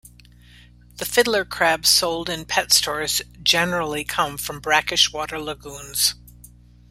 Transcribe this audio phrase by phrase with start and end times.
[0.97, 6.15] The fiddler crabs sold in pet stores generally come from brackish water lagoons.